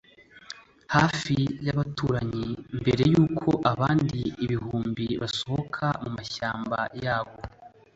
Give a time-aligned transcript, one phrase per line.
[0.95, 7.35] hafi yabaturanyi mbere yuko abandi ibihumbi basohoka mumashyamba yabo